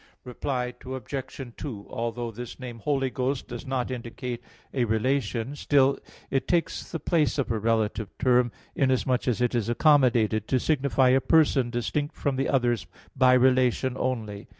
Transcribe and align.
Reply 0.23 0.73
Obj. 0.83 1.53
2: 1.57 1.85
Although 1.87 2.31
this 2.31 2.59
name 2.59 2.79
"Holy 2.79 3.11
Ghost" 3.11 3.47
does 3.47 3.67
not 3.67 3.91
indicate 3.91 4.41
a 4.73 4.85
relation, 4.85 5.55
still 5.55 5.99
it 6.31 6.47
takes 6.47 6.91
the 6.91 6.99
place 6.99 7.37
of 7.37 7.51
a 7.51 7.59
relative 7.59 8.09
term, 8.17 8.51
inasmuch 8.73 9.27
as 9.27 9.41
it 9.41 9.53
is 9.53 9.69
accommodated 9.69 10.47
to 10.47 10.59
signify 10.59 11.09
a 11.09 11.21
Person 11.21 11.69
distinct 11.69 12.15
from 12.15 12.35
the 12.35 12.49
others 12.49 12.87
by 13.15 13.33
relation 13.33 13.93
only. 13.95 14.47